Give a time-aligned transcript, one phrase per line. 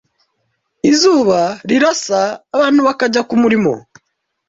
[0.91, 1.39] Izuba
[1.69, 2.21] rirasa
[2.55, 3.71] abantu bakajya ku mirimo